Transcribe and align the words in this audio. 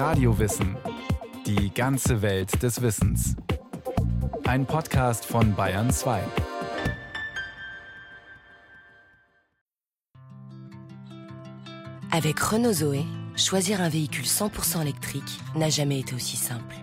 Radiowissen. 0.00 0.78
Die 1.44 1.70
ganze 1.74 2.22
Welt 2.22 2.62
des 2.62 2.80
Wissens. 2.80 3.36
Ein 4.46 4.64
Podcast 4.64 5.26
von 5.26 5.54
Bayern 5.54 5.90
2. 5.90 6.20
Avec 12.10 12.40
Renault 12.40 12.72
Zoé, 12.72 13.04
choisir 13.36 13.82
un 13.82 13.90
véhicule 13.90 14.24
100% 14.24 14.80
électrique 14.80 15.38
n'a 15.54 15.68
jamais 15.68 16.00
été 16.00 16.14
aussi 16.14 16.38
simple. 16.38 16.76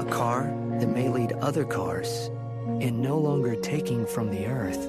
A 0.00 0.04
car 0.04 0.46
that 0.80 0.86
may 0.86 1.10
lead 1.10 1.34
other 1.42 1.66
cars 1.66 2.30
in 2.80 3.02
no 3.02 3.18
longer 3.18 3.54
taking 3.54 4.06
from 4.06 4.30
the 4.30 4.46
earth, 4.46 4.88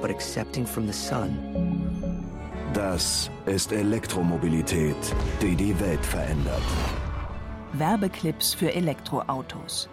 but 0.00 0.10
accepting 0.10 0.66
from 0.66 0.88
the 0.88 0.92
sun. 0.92 2.11
Das 2.74 3.30
ist 3.44 3.70
Elektromobilität, 3.70 4.96
die 5.42 5.54
die 5.54 5.78
Welt 5.78 6.04
verändert. 6.06 6.62
Werbeclips 7.74 8.54
für 8.54 8.72
Elektroautos. 8.72 9.90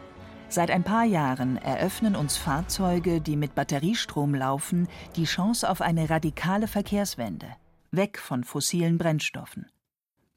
Seit 0.47 0.71
ein 0.71 0.83
paar 0.83 1.03
Jahren 1.03 1.57
eröffnen 1.57 2.15
uns 2.15 2.37
Fahrzeuge, 2.37 3.19
die 3.19 3.35
mit 3.35 3.53
Batteriestrom 3.53 4.33
laufen, 4.33 4.87
die 5.17 5.25
Chance 5.25 5.69
auf 5.69 5.81
eine 5.81 6.09
radikale 6.09 6.69
Verkehrswende. 6.69 7.47
Weg 7.91 8.17
von 8.17 8.45
fossilen 8.45 8.97
Brennstoffen. 8.97 9.65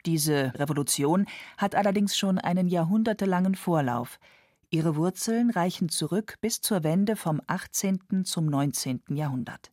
Diese 0.05 0.53
Revolution 0.57 1.27
hat 1.59 1.77
allerdings 1.77 2.17
schon 2.17 2.39
einen 2.39 2.67
jahrhundertelangen 2.67 3.55
Vorlauf. 3.55 4.19
Ihre 4.69 4.97
Wurzeln 4.97 5.51
reichen 5.51 5.91
zurück 5.91 6.39
bis 6.41 6.61
zur 6.61 6.83
Wende 6.83 7.15
vom 7.15 7.41
18. 7.47 8.25
zum 8.25 8.47
19. 8.47 9.03
Jahrhundert. 9.11 9.71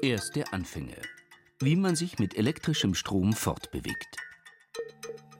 Erste 0.00 0.52
Anfänge. 0.52 0.96
Wie 1.60 1.76
man 1.76 1.94
sich 1.94 2.18
mit 2.18 2.36
elektrischem 2.36 2.94
Strom 2.94 3.32
fortbewegt. 3.32 4.16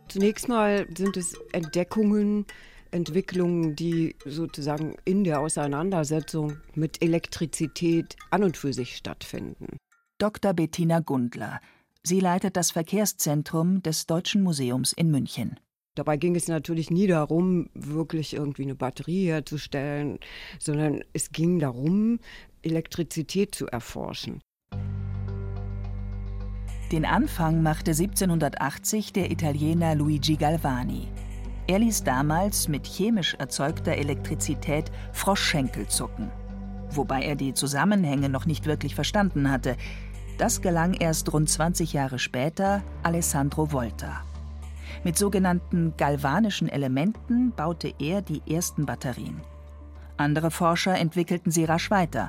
Zunächst 0.08 0.48
mal 0.48 0.86
sind 0.96 1.16
es 1.16 1.34
Entdeckungen, 1.52 2.46
Entwicklungen, 2.90 3.74
die 3.74 4.14
sozusagen 4.24 4.96
in 5.04 5.24
der 5.24 5.40
Auseinandersetzung 5.40 6.58
mit 6.74 7.02
Elektrizität 7.02 8.16
an 8.30 8.44
und 8.44 8.56
für 8.56 8.72
sich 8.72 8.96
stattfinden. 8.96 9.78
Dr. 10.18 10.52
Bettina 10.52 11.00
Gundler. 11.00 11.60
Sie 12.02 12.20
leitet 12.20 12.56
das 12.56 12.70
Verkehrszentrum 12.70 13.82
des 13.82 14.06
Deutschen 14.06 14.42
Museums 14.42 14.92
in 14.92 15.10
München. 15.10 15.58
Dabei 15.94 16.16
ging 16.16 16.36
es 16.36 16.48
natürlich 16.48 16.90
nie 16.90 17.06
darum, 17.06 17.68
wirklich 17.74 18.34
irgendwie 18.34 18.62
eine 18.62 18.74
Batterie 18.74 19.26
herzustellen, 19.26 20.18
sondern 20.58 21.04
es 21.12 21.32
ging 21.32 21.58
darum, 21.58 22.18
Elektrizität 22.62 23.54
zu 23.54 23.66
erforschen. 23.66 24.40
Den 26.92 27.06
Anfang 27.06 27.62
machte 27.62 27.92
1780 27.92 29.14
der 29.14 29.30
Italiener 29.30 29.94
Luigi 29.94 30.36
Galvani. 30.36 31.08
Er 31.66 31.78
ließ 31.78 32.04
damals 32.04 32.68
mit 32.68 32.86
chemisch 32.86 33.32
erzeugter 33.32 33.92
Elektrizität 33.92 34.92
Froschschenkel 35.14 35.88
zucken. 35.88 36.30
Wobei 36.90 37.22
er 37.22 37.34
die 37.34 37.54
Zusammenhänge 37.54 38.28
noch 38.28 38.44
nicht 38.44 38.66
wirklich 38.66 38.94
verstanden 38.94 39.50
hatte. 39.50 39.78
Das 40.36 40.60
gelang 40.60 40.92
erst 40.92 41.32
rund 41.32 41.48
20 41.48 41.94
Jahre 41.94 42.18
später 42.18 42.82
Alessandro 43.02 43.72
Volta. 43.72 44.22
Mit 45.02 45.16
sogenannten 45.16 45.94
galvanischen 45.96 46.68
Elementen 46.68 47.52
baute 47.52 47.94
er 47.98 48.20
die 48.20 48.42
ersten 48.46 48.84
Batterien. 48.84 49.40
Andere 50.18 50.50
Forscher 50.50 50.98
entwickelten 50.98 51.50
sie 51.50 51.64
rasch 51.64 51.90
weiter. 51.90 52.28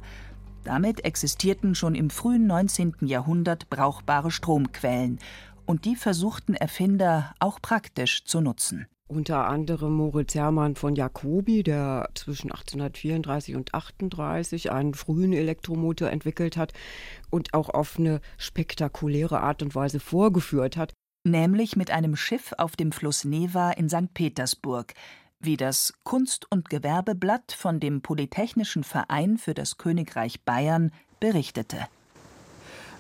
Damit 0.64 1.04
existierten 1.04 1.76
schon 1.76 1.96
im 1.96 2.10
frühen 2.10 2.48
19. 2.48 2.96
Jahrhundert 3.02 3.70
brauchbare 3.70 4.32
Stromquellen, 4.32 5.20
und 5.66 5.86
die 5.86 5.96
versuchten 5.96 6.56
Erfinder 6.56 7.34
auch 7.40 7.62
praktisch 7.62 8.26
zu 8.26 8.42
nutzen. 8.42 8.88
Unter 9.08 9.48
anderem 9.48 9.94
Moritz 9.94 10.34
Hermann 10.34 10.76
von 10.76 10.96
Jacobi, 10.96 11.62
der 11.62 12.10
zwischen 12.16 12.52
1834 12.52 13.56
und 13.56 13.74
1838 13.74 14.72
einen 14.72 14.94
frühen 14.94 15.34
Elektromotor 15.34 16.10
entwickelt 16.10 16.58
hat 16.58 16.74
und 17.30 17.54
auch 17.54 17.70
auf 17.70 18.00
eine 18.00 18.22
spektakuläre 18.38 19.42
Art 19.42 19.62
und 19.62 19.76
Weise 19.76 20.00
vorgeführt 20.00 20.78
hat. 20.78 20.94
Nämlich 21.26 21.76
mit 21.76 21.92
einem 21.92 22.16
Schiff 22.16 22.54
auf 22.58 22.76
dem 22.76 22.92
Fluss 22.92 23.24
Neva 23.24 23.72
in 23.72 23.88
St. 23.88 24.14
Petersburg, 24.14 24.94
wie 25.44 25.58
das 25.58 25.94
Kunst- 26.04 26.48
und 26.50 26.70
Gewerbeblatt 26.70 27.52
von 27.52 27.80
dem 27.80 28.02
Polytechnischen 28.02 28.84
Verein 28.84 29.38
für 29.38 29.54
das 29.54 29.78
Königreich 29.78 30.42
Bayern 30.42 30.92
berichtete. 31.20 31.88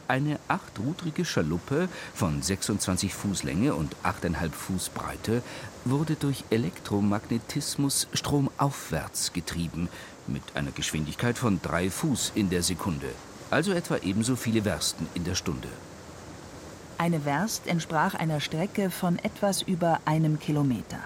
Eine 0.08 0.38
achtrudrige 0.50 1.24
Schaluppe 1.24 1.88
von 2.14 2.42
26 2.42 3.14
Fuß 3.14 3.44
Länge 3.44 3.74
und 3.74 3.96
8,5 4.04 4.52
Fuß 4.52 4.90
Breite 4.90 5.42
wurde 5.86 6.16
durch 6.16 6.44
Elektromagnetismus 6.50 8.08
stromaufwärts 8.14 9.32
getrieben, 9.32 9.88
mit 10.28 10.44
einer 10.56 10.72
Geschwindigkeit 10.72 11.38
von 11.38 11.62
3 11.62 11.90
Fuß 11.90 12.34
in 12.36 12.50
der 12.50 12.64
Sekunde, 12.64 13.08
also 13.50 13.72
etwa 13.72 13.98
ebenso 13.98 14.36
viele 14.36 14.66
Wersten 14.66 15.08
in 15.14 15.24
der 15.24 15.36
Stunde. 15.36 15.70
Eine 16.98 17.26
Werst 17.26 17.68
entsprach 17.68 18.14
einer 18.14 18.40
Strecke 18.40 18.90
von 18.90 19.20
etwas 19.20 19.62
über 19.62 20.00
einem 20.06 20.40
Kilometer. 20.40 21.00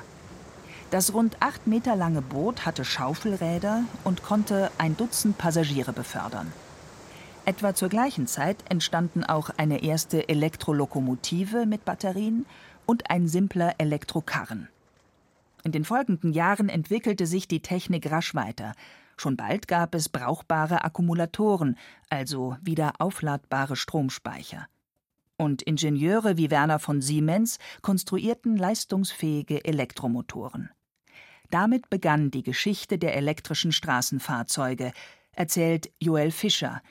Das 0.90 1.14
rund 1.14 1.38
acht 1.42 1.68
Meter 1.68 1.96
lange 1.98 2.22
Boot 2.22 2.66
hatte 2.66 2.86
Schaufelräder 2.86 3.84
und 4.06 4.24
konnte 4.24 4.72
ein 4.78 4.96
Dutzend 4.96 5.38
Passagiere 5.38 5.92
befördern. 5.92 6.54
Etwa 7.44 7.76
zur 7.76 7.90
gleichen 7.90 8.28
Zeit 8.28 8.58
entstanden 8.70 9.24
auch 9.24 9.50
eine 9.58 9.84
erste 9.84 10.30
Elektrolokomotive 10.30 11.66
mit 11.66 11.84
Batterien 11.84 12.46
und 12.86 13.10
ein 13.10 13.28
simpler 13.28 13.76
Elektrokarren. 13.78 14.70
In 15.64 15.74
den 15.74 15.84
folgenden 15.84 16.32
Jahren 16.32 16.70
entwickelte 16.70 17.26
sich 17.26 17.48
die 17.48 17.62
Technik 17.62 18.10
rasch 18.10 18.34
weiter. 18.34 18.74
Schon 19.18 19.36
bald 19.36 19.68
gab 19.68 19.96
es 19.96 20.08
brauchbare 20.08 20.86
Akkumulatoren, 20.86 21.78
also 22.10 22.56
wieder 22.62 22.94
aufladbare 23.00 23.76
Stromspeicher. 23.76 24.68
Und 25.38 25.62
Ingenieure 25.62 26.38
wie 26.38 26.50
Werner 26.50 26.80
von 26.80 27.02
Siemens 27.02 27.60
konstruierten 27.82 28.58
leistungsfähige 28.58 29.66
Elektromotoren. 29.66 30.70
Damit 31.50 31.90
begann 31.90 32.32
die 32.32 32.44
Geschichte 32.44 32.98
der 32.98 33.16
elektrischen 33.16 33.72
Straßenfahrzeuge, 33.72 34.92
erzählt 35.32 35.90
Joel 36.00 36.32
Fischer. 36.32 36.82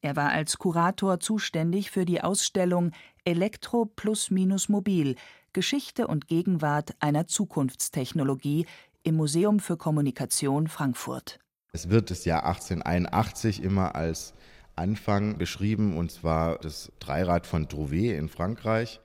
Er 0.00 0.16
war 0.16 0.30
als 0.30 0.58
Kurator 0.58 1.20
zuständig 1.20 1.90
für 1.90 2.04
die 2.04 2.22
Ausstellung 2.22 2.92
Elektro 3.24 3.84
plus 3.84 4.30
minus 4.30 4.68
mobil 4.68 5.16
Geschichte 5.52 6.06
und 6.06 6.28
Gegenwart 6.28 6.94
einer 7.00 7.26
Zukunftstechnologie 7.26 8.66
im 9.02 9.16
Museum 9.16 9.58
für 9.58 9.76
Kommunikation 9.76 10.68
Frankfurt. 10.68 11.38
Es 11.72 11.88
wird 11.88 12.10
das 12.10 12.24
Jahr 12.24 12.44
1881 12.44 13.62
immer 13.62 13.94
als 13.94 14.34
Anfang 14.76 15.38
beschrieben, 15.38 15.96
und 15.96 16.10
zwar 16.10 16.58
das 16.58 16.92
Dreirad 17.00 17.46
von 17.46 17.66
Trouvé 17.66 18.16
in 18.16 18.28
Frankreich. 18.28 19.00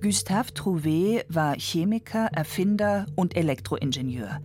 Gustave 0.00 0.52
Trouvé 0.54 1.24
war 1.28 1.56
Chemiker, 1.58 2.26
Erfinder 2.32 3.06
und 3.16 3.36
Elektroingenieur. 3.36 4.40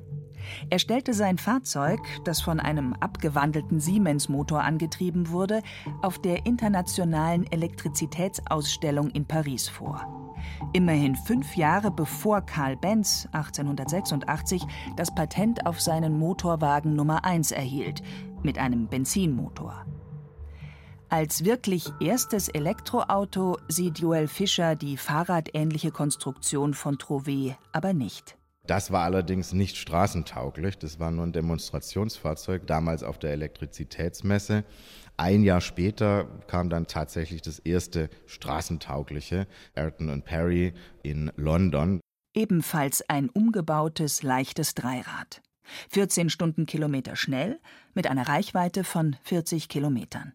Er 0.72 0.80
stellte 0.80 1.14
sein 1.14 1.38
Fahrzeug, 1.38 2.00
das 2.25 2.41
von 2.41 2.59
einem 2.59 2.94
abgewandelten 2.94 3.80
Siemens-Motor 3.80 4.63
angetrieben 4.63 5.30
wurde, 5.30 5.62
auf 6.02 6.19
der 6.19 6.47
Internationalen 6.47 7.46
Elektrizitätsausstellung 7.52 9.12
in 9.12 9.25
Paris 9.25 9.69
vor. 9.69 10.34
Immerhin 10.74 11.16
fünf 11.16 11.56
Jahre 11.56 11.92
bevor 11.92 12.42
Karl 12.42 12.75
Benz 12.75 13.28
1886 13.31 14.63
das 14.97 15.13
Patent 15.13 15.68
auf 15.68 15.80
seinen 15.80 16.18
Motorwagen 16.18 16.96
Nummer 16.96 17.25
1 17.25 17.52
erhielt, 17.52 18.02
mit 18.42 18.58
einem 18.58 18.88
Benzinmotor. 18.88 19.86
Als 21.13 21.46
wirklich 21.46 21.91
erstes 22.00 22.50
Elektroauto 22.50 23.60
sieht 23.68 24.00
Joel 24.00 24.27
Fischer 24.27 24.75
die 24.75 24.98
fahrradähnliche 24.98 25.92
Konstruktion 25.92 26.74
von 26.74 26.98
Trouvé 26.98 27.56
aber 27.71 27.94
nicht. 27.94 28.36
Das 28.65 28.92
war 28.92 29.04
allerdings 29.04 29.54
nicht 29.54 29.77
straßentauglich. 29.77 30.80
Das 30.80 31.00
war 31.00 31.12
nur 31.12 31.27
ein 31.27 31.31
Demonstrationsfahrzeug, 31.31 32.65
damals 32.65 33.04
auf 33.04 33.19
der 33.19 33.31
Elektrizitätsmesse. 33.33 34.63
Ein 35.15 35.44
Jahr 35.44 35.62
später 35.62 36.25
kam 36.48 36.71
dann 36.71 36.88
tatsächlich 36.88 37.44
das 37.44 37.59
erste 37.59 38.09
straßentaugliche 38.25 39.45
Ayrton 39.75 40.09
und 40.09 40.25
Perry 40.25 40.74
in 41.04 41.31
London. 41.36 42.00
Ebenfalls 42.33 43.07
ein 43.07 43.30
umgebautes, 43.30 44.24
leichtes 44.24 44.74
Dreirad. 44.74 45.44
14 45.92 46.31
Stundenkilometer 46.31 47.16
schnell 47.16 47.59
mit 47.94 48.07
einer 48.07 48.27
Reichweite 48.27 48.83
von 48.83 49.16
40 49.21 49.69
Kilometern. 49.69 50.33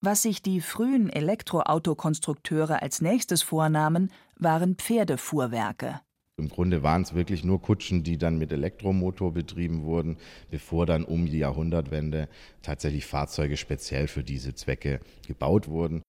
Was 0.00 0.22
sich 0.22 0.42
die 0.42 0.60
frühen 0.60 1.10
Elektroautokonstrukteure 1.10 2.82
als 2.82 3.00
nächstes 3.00 3.42
vornahmen, 3.42 4.12
waren 4.36 4.76
Pferdefuhrwerke. 4.76 6.00
Im 6.36 6.48
Grunde 6.48 6.84
waren 6.84 7.02
es 7.02 7.14
wirklich 7.14 7.42
nur 7.42 7.60
Kutschen, 7.60 8.04
die 8.04 8.16
dann 8.16 8.38
mit 8.38 8.52
Elektromotor 8.52 9.32
betrieben 9.32 9.82
wurden, 9.82 10.16
bevor 10.50 10.86
dann 10.86 11.04
um 11.04 11.26
die 11.26 11.38
Jahrhundertwende 11.38 12.28
tatsächlich 12.62 13.06
Fahrzeuge 13.06 13.56
speziell 13.56 14.06
für 14.06 14.22
diese 14.22 14.54
Zwecke 14.54 15.00
gebaut 15.26 15.66
wurden. 15.66 16.02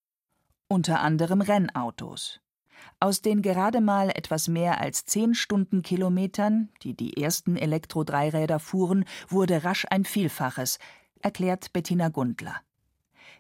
unter 0.67 0.99
anderem 0.99 1.41
Rennautos. 1.41 2.41
Aus 2.99 3.21
den 3.23 3.41
gerade 3.41 3.81
mal 3.81 4.11
etwas 4.11 4.47
mehr 4.47 4.79
als 4.79 5.05
zehn 5.05 5.33
Stundenkilometern, 5.33 6.69
die 6.83 6.93
die 6.93 7.17
ersten 7.17 7.57
Elektro-Dreiräder 7.57 8.59
fuhren, 8.59 9.05
wurde 9.27 9.63
rasch 9.63 9.87
ein 9.89 10.05
Vielfaches, 10.05 10.77
erklärt 11.21 11.73
Bettina 11.73 12.09
Gundler. 12.09 12.61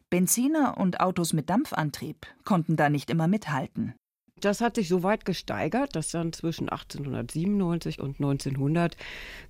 Benziner 0.09 0.77
und 0.77 1.01
Autos 1.01 1.33
mit 1.33 1.51
Dampfantrieb 1.51 2.25
konnten 2.43 2.75
da 2.75 2.89
nicht 2.89 3.11
immer 3.11 3.27
mithalten. 3.27 3.93
Das 4.39 4.61
hat 4.61 4.75
sich 4.75 4.87
so 4.87 5.03
weit 5.03 5.25
gesteigert, 5.25 5.95
dass 5.95 6.11
dann 6.11 6.33
zwischen 6.33 6.69
1897 6.69 7.99
und 7.99 8.19
1900 8.19 8.95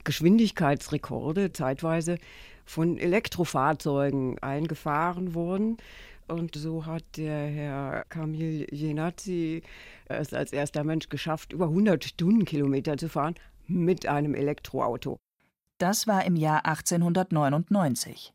Geschwindigkeitsrekorde 0.03 1.53
zeitweise 1.53 2.17
von 2.65 2.97
Elektrofahrzeugen 2.97 4.39
eingefahren 4.39 5.33
wurden. 5.33 5.77
Und 6.27 6.55
so 6.55 6.85
hat 6.85 7.03
der 7.17 7.47
Herr 7.47 8.05
Camille 8.09 8.67
Jenazzi 8.71 9.63
es 10.05 10.33
als 10.33 10.51
erster 10.51 10.83
Mensch 10.83 11.09
geschafft, 11.09 11.53
über 11.53 11.65
100 11.65 12.03
Stundenkilometer 12.03 12.97
zu 12.97 13.09
fahren 13.09 13.35
mit 13.67 14.07
einem 14.07 14.35
Elektroauto. 14.35 15.17
Das 15.77 16.07
war 16.07 16.25
im 16.25 16.35
Jahr 16.35 16.65
1899. 16.65 18.33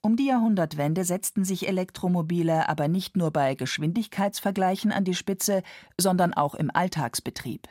Um 0.00 0.16
die 0.16 0.26
Jahrhundertwende 0.26 1.04
setzten 1.04 1.44
sich 1.44 1.68
Elektromobile 1.68 2.68
aber 2.68 2.88
nicht 2.88 3.16
nur 3.16 3.30
bei 3.30 3.54
Geschwindigkeitsvergleichen 3.54 4.92
an 4.92 5.04
die 5.04 5.14
Spitze, 5.14 5.62
sondern 5.98 6.34
auch 6.34 6.54
im 6.54 6.70
Alltagsbetrieb. 6.72 7.68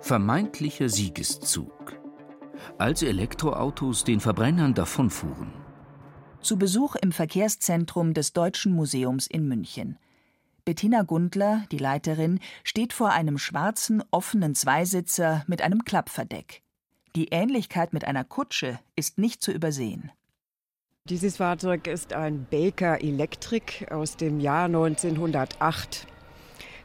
Vermeintlicher 0.00 0.88
Siegeszug. 0.88 1.98
Als 2.78 3.02
Elektroautos 3.02 4.04
den 4.04 4.20
Verbrennern 4.20 4.74
davonfuhren. 4.74 5.52
Zu 6.40 6.58
Besuch 6.58 6.94
im 6.94 7.10
Verkehrszentrum 7.10 8.14
des 8.14 8.32
Deutschen 8.32 8.72
Museums 8.72 9.26
in 9.26 9.48
München. 9.48 9.98
Bettina 10.64 11.02
Gundler, 11.02 11.64
die 11.70 11.78
Leiterin, 11.78 12.40
steht 12.62 12.92
vor 12.92 13.10
einem 13.10 13.38
schwarzen, 13.38 14.02
offenen 14.10 14.54
Zweisitzer 14.54 15.44
mit 15.46 15.62
einem 15.62 15.84
Klappverdeck. 15.84 16.62
Die 17.16 17.28
Ähnlichkeit 17.30 17.94
mit 17.94 18.04
einer 18.04 18.24
Kutsche 18.24 18.78
ist 18.94 19.16
nicht 19.16 19.42
zu 19.42 19.50
übersehen. 19.50 20.12
Dieses 21.08 21.38
Fahrzeug 21.38 21.86
ist 21.86 22.12
ein 22.12 22.46
Baker 22.50 23.02
Electric 23.02 23.86
aus 23.90 24.18
dem 24.18 24.38
Jahr 24.38 24.66
1908. 24.66 26.06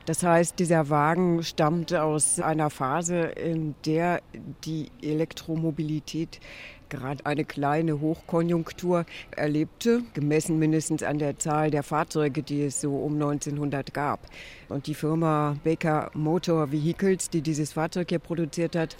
Das 0.05 0.23
heißt, 0.23 0.57
dieser 0.57 0.89
Wagen 0.89 1.43
stammt 1.43 1.93
aus 1.93 2.39
einer 2.39 2.69
Phase, 2.69 3.17
in 3.17 3.75
der 3.85 4.21
die 4.63 4.89
Elektromobilität 5.01 6.39
gerade 6.87 7.25
eine 7.25 7.43
kleine 7.43 7.99
Hochkonjunktur 7.99 9.05
erlebte, 9.31 10.03
gemessen 10.13 10.59
mindestens 10.59 11.03
an 11.03 11.19
der 11.19 11.39
Zahl 11.39 11.71
der 11.71 11.83
Fahrzeuge, 11.83 12.41
die 12.41 12.63
es 12.63 12.79
so 12.79 12.95
um 12.95 13.13
1900 13.13 13.93
gab. 13.93 14.27
Und 14.69 14.87
die 14.87 14.93
Firma 14.93 15.57
Baker 15.63 16.09
Motor 16.13 16.71
Vehicles, 16.71 17.29
die 17.29 17.41
dieses 17.41 17.73
Fahrzeug 17.73 18.09
hier 18.09 18.19
produziert 18.19 18.75
hat, 18.75 18.95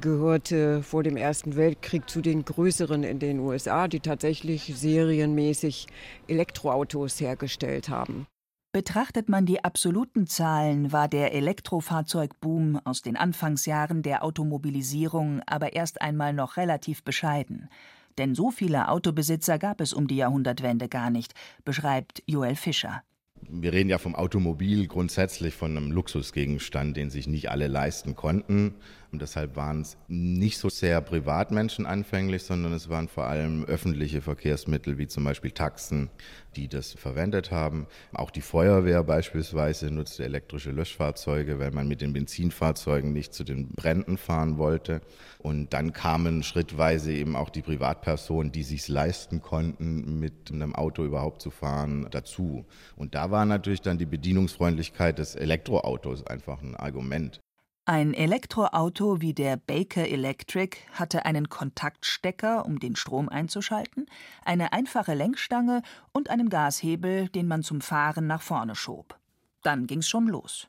gehörte 0.00 0.82
vor 0.82 1.02
dem 1.02 1.16
Ersten 1.16 1.56
Weltkrieg 1.56 2.08
zu 2.08 2.20
den 2.20 2.44
größeren 2.44 3.04
in 3.04 3.18
den 3.18 3.38
USA, 3.38 3.88
die 3.88 4.00
tatsächlich 4.00 4.72
serienmäßig 4.74 5.86
Elektroautos 6.28 7.20
hergestellt 7.20 7.88
haben. 7.88 8.26
Betrachtet 8.72 9.28
man 9.28 9.46
die 9.46 9.64
absoluten 9.64 10.28
Zahlen, 10.28 10.92
war 10.92 11.08
der 11.08 11.34
Elektrofahrzeugboom 11.34 12.80
aus 12.84 13.02
den 13.02 13.16
Anfangsjahren 13.16 14.02
der 14.02 14.24
Automobilisierung 14.24 15.42
aber 15.44 15.72
erst 15.72 16.00
einmal 16.00 16.32
noch 16.32 16.56
relativ 16.56 17.02
bescheiden. 17.02 17.68
Denn 18.16 18.34
so 18.34 18.50
viele 18.50 18.88
Autobesitzer 18.88 19.58
gab 19.58 19.80
es 19.80 19.92
um 19.92 20.06
die 20.06 20.16
Jahrhundertwende 20.16 20.88
gar 20.88 21.10
nicht, 21.10 21.34
beschreibt 21.64 22.22
Joel 22.26 22.54
Fischer. 22.54 23.02
Wir 23.48 23.72
reden 23.72 23.88
ja 23.88 23.98
vom 23.98 24.14
Automobil 24.14 24.86
grundsätzlich 24.86 25.54
von 25.54 25.76
einem 25.76 25.90
Luxusgegenstand, 25.90 26.96
den 26.96 27.10
sich 27.10 27.26
nicht 27.26 27.50
alle 27.50 27.66
leisten 27.66 28.14
konnten. 28.14 28.74
Und 29.12 29.22
deshalb 29.22 29.56
waren 29.56 29.80
es 29.80 29.96
nicht 30.06 30.58
so 30.58 30.68
sehr 30.68 31.00
Privatmenschen 31.00 31.84
anfänglich, 31.84 32.44
sondern 32.44 32.72
es 32.72 32.88
waren 32.88 33.08
vor 33.08 33.24
allem 33.24 33.64
öffentliche 33.64 34.22
Verkehrsmittel, 34.22 34.98
wie 34.98 35.08
zum 35.08 35.24
Beispiel 35.24 35.50
Taxen, 35.50 36.10
die 36.54 36.68
das 36.68 36.92
verwendet 36.92 37.50
haben. 37.50 37.86
Auch 38.12 38.30
die 38.30 38.40
Feuerwehr 38.40 39.02
beispielsweise 39.02 39.90
nutzte 39.90 40.24
elektrische 40.24 40.70
Löschfahrzeuge, 40.70 41.58
weil 41.58 41.72
man 41.72 41.88
mit 41.88 42.02
den 42.02 42.12
Benzinfahrzeugen 42.12 43.12
nicht 43.12 43.34
zu 43.34 43.42
den 43.42 43.70
Bränden 43.70 44.16
fahren 44.16 44.58
wollte. 44.58 45.00
Und 45.38 45.72
dann 45.72 45.92
kamen 45.92 46.44
schrittweise 46.44 47.12
eben 47.12 47.34
auch 47.34 47.50
die 47.50 47.62
Privatpersonen, 47.62 48.52
die 48.52 48.62
sich 48.62 48.86
leisten 48.86 49.40
konnten, 49.40 50.20
mit 50.20 50.52
einem 50.52 50.74
Auto 50.74 51.04
überhaupt 51.04 51.42
zu 51.42 51.50
fahren, 51.50 52.06
dazu. 52.10 52.64
Und 52.94 53.16
da 53.16 53.29
war 53.30 53.44
natürlich 53.44 53.80
dann 53.80 53.98
die 53.98 54.06
Bedienungsfreundlichkeit 54.06 55.18
des 55.18 55.34
Elektroautos 55.34 56.26
einfach 56.26 56.62
ein 56.62 56.76
Argument. 56.76 57.40
Ein 57.86 58.14
Elektroauto 58.14 59.20
wie 59.20 59.34
der 59.34 59.56
Baker 59.56 60.06
Electric 60.06 60.76
hatte 60.92 61.24
einen 61.24 61.48
Kontaktstecker, 61.48 62.64
um 62.64 62.78
den 62.78 62.94
Strom 62.94 63.28
einzuschalten, 63.28 64.06
eine 64.44 64.72
einfache 64.72 65.14
Lenkstange 65.14 65.82
und 66.12 66.30
einen 66.30 66.50
Gashebel, 66.50 67.28
den 67.30 67.48
man 67.48 67.62
zum 67.62 67.80
Fahren 67.80 68.26
nach 68.26 68.42
vorne 68.42 68.76
schob. 68.76 69.18
Dann 69.62 69.86
ging's 69.86 70.08
schon 70.08 70.28
los. 70.28 70.68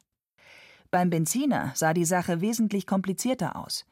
Beim 0.90 1.10
Benziner 1.10 1.72
sah 1.76 1.94
die 1.94 2.06
Sache 2.06 2.42
wesentlich 2.42 2.88
komplizierter 2.88 3.56
aus. 3.56 3.86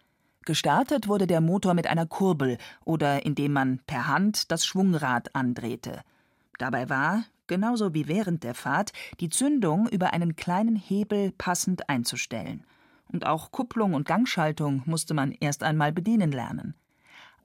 Gestartet 0.46 1.08
wurde 1.08 1.28
der 1.28 1.42
Motor 1.42 1.74
mit 1.74 1.88
einer 1.88 2.08
Kurbel 2.08 2.58
oder 2.84 3.26
indem 3.26 3.54
man 3.54 3.80
per 3.86 4.08
Hand 4.08 4.52
das 4.52 4.66
Schwungrad 4.66 5.36
andrehte. 5.36 6.02
Dabei 6.58 6.90
war, 6.90 7.26
genauso 7.50 7.94
wie 7.94 8.08
während 8.08 8.46
der 8.46 8.56
Fahrt, 8.56 8.94
die 9.20 9.28
Zündung 9.28 9.90
über 9.90 10.14
einen 10.14 10.38
kleinen 10.38 10.78
Hebel 10.78 11.34
passend 11.34 11.90
einzustellen 11.90 12.64
und 13.12 13.26
auch 13.26 13.52
Kupplung 13.52 13.94
und 13.94 14.08
Gangschaltung 14.08 14.84
musste 14.86 15.14
man 15.14 15.32
erst 15.32 15.64
einmal 15.64 15.92
bedienen 15.92 16.32
lernen. 16.32 16.76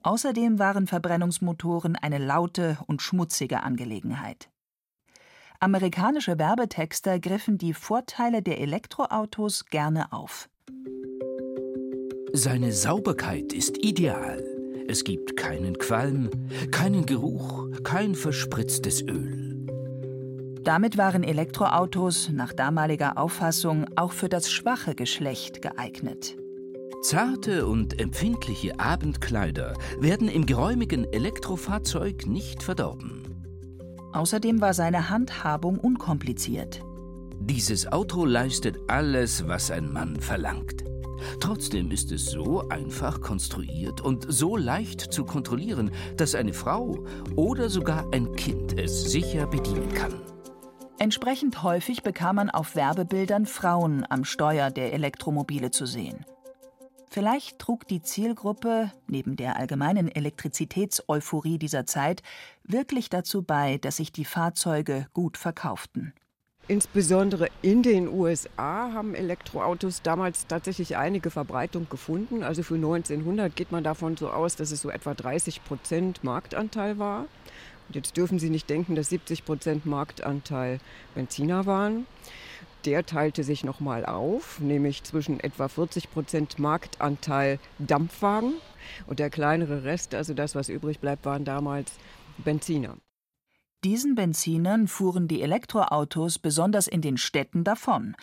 Außerdem 0.03 0.59
waren 0.59 0.87
Verbrennungsmotoren 0.87 1.95
eine 1.95 2.19
laute 2.19 2.77
und 2.85 3.01
schmutzige 3.01 3.63
Angelegenheit. 3.63 4.49
Amerikanische 5.59 6.37
Werbetexter 6.37 7.19
griffen 7.19 7.57
die 7.57 7.73
Vorteile 7.73 8.43
der 8.43 8.59
Elektroautos 8.61 9.65
gerne 9.65 10.11
auf. 10.13 10.49
Seine 12.33 12.71
Sauberkeit 12.71 13.53
ist 13.53 13.83
ideal. 13.83 14.43
Es 14.87 15.03
gibt 15.03 15.37
keinen 15.37 15.79
Qualm, 15.79 16.29
keinen 16.69 17.05
Geruch, 17.05 17.67
kein 17.83 18.13
verspritztes 18.13 19.01
Öl. 19.01 19.44
Damit 20.65 20.97
waren 20.97 21.23
Elektroautos 21.23 22.29
nach 22.29 22.51
damaliger 22.51 23.19
Auffassung 23.19 23.85
auch 23.95 24.11
für 24.11 24.29
das 24.29 24.51
schwache 24.51 24.95
Geschlecht 24.95 25.61
geeignet. 25.61 26.35
Zarte 27.03 27.67
und 27.67 28.01
empfindliche 28.01 28.79
Abendkleider 28.79 29.75
werden 29.99 30.27
im 30.27 30.47
geräumigen 30.47 31.05
Elektrofahrzeug 31.13 32.25
nicht 32.25 32.63
verdorben. 32.63 33.21
Außerdem 34.13 34.59
war 34.59 34.73
seine 34.73 35.11
Handhabung 35.11 35.77
unkompliziert. 35.77 36.81
Dieses 37.39 37.91
Auto 37.91 38.25
leistet 38.25 38.79
alles, 38.87 39.47
was 39.47 39.69
ein 39.69 39.93
Mann 39.93 40.19
verlangt. 40.19 40.83
Trotzdem 41.39 41.91
ist 41.91 42.11
es 42.11 42.25
so 42.25 42.67
einfach 42.69 43.21
konstruiert 43.21 44.01
und 44.01 44.25
so 44.27 44.57
leicht 44.57 45.13
zu 45.13 45.25
kontrollieren, 45.25 45.91
dass 46.17 46.33
eine 46.33 46.53
Frau 46.53 47.05
oder 47.35 47.69
sogar 47.69 48.11
ein 48.11 48.35
Kind 48.35 48.79
es 48.79 49.11
sicher 49.11 49.45
bedienen 49.45 49.93
kann. 49.93 50.34
Entsprechend 50.97 51.61
häufig 51.61 52.03
bekam 52.03 52.37
man 52.37 52.49
auf 52.49 52.75
Werbebildern 52.75 53.45
Frauen 53.45 54.05
am 54.09 54.23
Steuer 54.23 54.71
der 54.71 54.93
Elektromobile 54.93 55.69
zu 55.69 55.85
sehen. 55.85 56.25
Vielleicht 57.09 57.59
trug 57.59 57.87
die 57.87 58.01
Zielgruppe, 58.01 58.91
neben 59.07 59.35
der 59.35 59.57
allgemeinen 59.57 60.07
Elektrizitätseuphorie 60.07 61.57
dieser 61.57 61.85
Zeit, 61.85 62.23
wirklich 62.63 63.09
dazu 63.09 63.41
bei, 63.41 63.77
dass 63.77 63.97
sich 63.97 64.11
die 64.11 64.25
Fahrzeuge 64.25 65.07
gut 65.13 65.37
verkauften. 65.37 66.13
Insbesondere 66.67 67.49
in 67.61 67.83
den 67.83 68.07
USA 68.07 68.91
haben 68.91 69.13
Elektroautos 69.13 70.01
damals 70.01 70.47
tatsächlich 70.47 70.97
einige 70.97 71.29
Verbreitung 71.29 71.87
gefunden. 71.89 72.41
Also 72.41 72.63
für 72.63 72.75
1900 72.75 73.55
geht 73.55 73.71
man 73.71 73.83
davon 73.83 74.17
so 74.17 74.29
aus, 74.29 74.55
dass 74.55 74.71
es 74.71 74.81
so 74.81 74.89
etwa 74.89 75.13
30 75.13 75.63
Prozent 75.63 76.23
Marktanteil 76.23 76.97
war. 76.97 77.25
Jetzt 77.89 78.17
dürfen 78.17 78.39
Sie 78.39 78.49
nicht 78.49 78.69
denken, 78.69 78.95
dass 78.95 79.09
70 79.09 79.45
Prozent 79.45 79.85
Marktanteil 79.85 80.79
Benziner 81.13 81.65
waren. 81.65 82.05
Der 82.85 83.05
teilte 83.05 83.43
sich 83.43 83.63
nochmal 83.63 84.05
auf, 84.05 84.59
nämlich 84.59 85.03
zwischen 85.03 85.39
etwa 85.39 85.67
40 85.67 86.11
Prozent 86.11 86.59
Marktanteil 86.59 87.59
Dampfwagen 87.79 88.53
und 89.07 89.19
der 89.19 89.29
kleinere 89.29 89.83
Rest, 89.83 90.13
also 90.13 90.33
das, 90.33 90.53
was 90.53 90.69
übrig 90.69 90.99
bleibt, 90.99 91.25
waren 91.25 91.45
damals 91.45 91.93
Benziner. 92.37 92.97
Diesen 93.83 94.15
Benzinern 94.15 94.87
fuhren 94.87 95.27
die 95.27 95.41
Elektroautos 95.41 96.39
besonders 96.39 96.87
in 96.87 97.01
den 97.01 97.17
Städten 97.17 97.63
davon, 97.63 98.15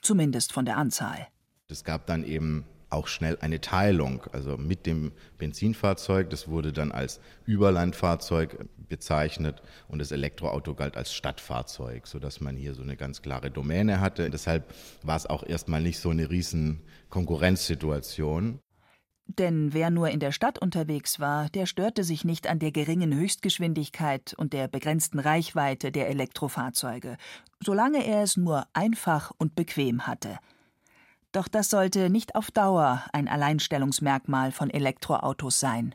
zumindest 0.00 0.52
von 0.52 0.64
der 0.64 0.76
Anzahl. 0.76 1.28
Es 1.68 1.84
gab 1.84 2.06
dann 2.06 2.24
eben 2.24 2.64
auch 2.90 3.06
schnell 3.06 3.38
eine 3.40 3.60
Teilung. 3.60 4.22
Also 4.32 4.56
mit 4.56 4.86
dem 4.86 5.12
Benzinfahrzeug, 5.38 6.30
das 6.30 6.48
wurde 6.48 6.72
dann 6.72 6.92
als 6.92 7.20
Überlandfahrzeug 7.44 8.66
bezeichnet 8.88 9.62
und 9.88 9.98
das 9.98 10.12
Elektroauto 10.12 10.74
galt 10.74 10.96
als 10.96 11.12
Stadtfahrzeug, 11.12 12.06
sodass 12.06 12.40
man 12.40 12.56
hier 12.56 12.74
so 12.74 12.82
eine 12.82 12.96
ganz 12.96 13.22
klare 13.22 13.50
Domäne 13.50 14.00
hatte. 14.00 14.30
Deshalb 14.30 14.74
war 15.02 15.16
es 15.16 15.26
auch 15.26 15.44
erstmal 15.44 15.82
nicht 15.82 15.98
so 15.98 16.10
eine 16.10 16.30
riesen 16.30 16.80
Konkurrenzsituation. 17.10 18.60
Denn 19.26 19.74
wer 19.74 19.90
nur 19.90 20.08
in 20.08 20.20
der 20.20 20.32
Stadt 20.32 20.58
unterwegs 20.58 21.20
war, 21.20 21.50
der 21.50 21.66
störte 21.66 22.02
sich 22.02 22.24
nicht 22.24 22.46
an 22.46 22.58
der 22.58 22.72
geringen 22.72 23.14
Höchstgeschwindigkeit 23.14 24.32
und 24.38 24.54
der 24.54 24.68
begrenzten 24.68 25.18
Reichweite 25.18 25.92
der 25.92 26.08
Elektrofahrzeuge, 26.08 27.18
solange 27.62 28.06
er 28.06 28.22
es 28.22 28.38
nur 28.38 28.66
einfach 28.72 29.30
und 29.36 29.54
bequem 29.54 30.06
hatte. 30.06 30.38
Doch 31.32 31.48
das 31.48 31.68
sollte 31.68 32.08
nicht 32.08 32.34
auf 32.34 32.50
Dauer 32.50 33.04
ein 33.12 33.28
Alleinstellungsmerkmal 33.28 34.50
von 34.50 34.70
Elektroautos 34.70 35.60
sein. 35.60 35.94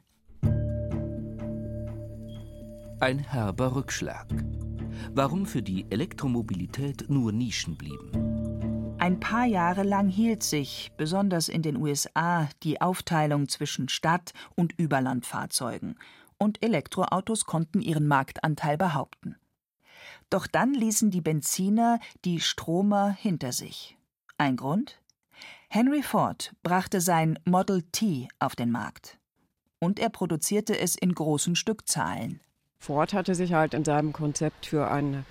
Ein 3.00 3.20
herber 3.20 3.75
Rückschlag. 3.75 4.28
Warum 5.13 5.46
für 5.46 5.62
die 5.62 5.86
Elektromobilität 5.90 7.10
nur 7.10 7.32
Nischen 7.32 7.75
blieben? 7.75 8.96
Ein 9.00 9.20
paar 9.20 9.46
Jahre 9.46 9.84
lang 9.84 10.08
hielt 10.08 10.44
sich, 10.44 10.92
besonders 10.96 11.50
in 11.50 11.62
den 11.62 11.75
USA, 11.75 12.48
die 12.62 12.80
Aufteilung 12.80 13.50
zwischen 13.50 13.90
Stadt- 13.90 14.32
und 14.56 14.72
Überlandfahrzeugen, 14.80 15.96
und 16.38 16.63
Elektroautos 16.63 17.46
konnten 17.46 17.82
ihren 17.82 18.08
Marktanteil 18.08 18.78
behaupten. 18.78 19.36
Doch 20.30 20.48
dann 20.48 20.74
ließen 20.74 21.12
die 21.12 21.22
Benziner 21.22 22.00
die 22.24 22.40
Stromer 22.40 23.12
hinter 23.12 23.52
sich. 23.52 23.98
Ein 24.38 24.56
Grund? 24.56 25.02
Henry 25.75 26.03
Ford 26.03 26.53
brachte 26.62 27.01
sein 27.01 27.39
Model 27.46 27.82
T 27.92 28.27
auf 28.38 28.56
den 28.56 28.70
Markt. 28.70 29.18
Und 29.80 30.00
er 30.00 30.10
produzierte 30.10 30.77
es 30.77 30.96
in 30.96 31.15
großen 31.15 31.56
Stückzahlen. 31.56 32.42
Ford 32.77 33.12
hatte 33.13 33.34
sich 33.34 33.53
halt 33.53 33.74
in 33.74 33.84
seinem 33.84 34.13
Konzept 34.13 34.68
für 34.68 34.92
eine 34.92 35.25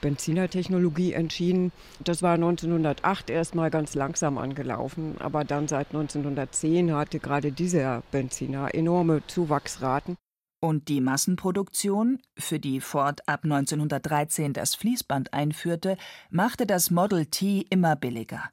Benzinertechnologie 0.00 1.12
entschieden. 1.12 1.70
Das 2.00 2.20
war 2.20 2.34
1908 2.34 3.30
erstmal 3.30 3.70
ganz 3.70 3.94
langsam 3.94 4.38
angelaufen, 4.38 5.14
aber 5.20 5.44
dann 5.44 5.68
seit 5.68 5.94
1910 5.94 6.92
hatte 6.92 7.20
gerade 7.20 7.52
dieser 7.52 8.02
Benziner 8.10 8.74
enorme 8.74 9.24
Zuwachsraten. 9.28 10.16
Und 10.58 10.88
die 10.88 11.00
Massenproduktion, 11.00 12.18
für 12.36 12.58
die 12.58 12.80
Ford 12.80 13.20
ab 13.28 13.44
1913 13.44 14.52
das 14.52 14.74
Fließband 14.74 15.32
einführte, 15.32 15.96
machte 16.28 16.66
das 16.66 16.90
Model 16.90 17.26
T 17.26 17.64
immer 17.70 17.94
billiger. 17.94 18.50